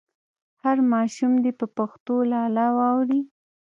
[0.63, 3.21] هر ماشوم دې په پښتو لالا واوري.